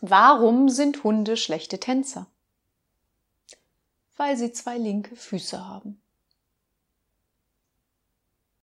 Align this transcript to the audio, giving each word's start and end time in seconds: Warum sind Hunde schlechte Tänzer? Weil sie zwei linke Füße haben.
Warum 0.00 0.68
sind 0.68 1.02
Hunde 1.02 1.36
schlechte 1.36 1.80
Tänzer? 1.80 2.26
Weil 4.16 4.36
sie 4.36 4.52
zwei 4.52 4.78
linke 4.78 5.16
Füße 5.16 5.66
haben. 5.66 6.00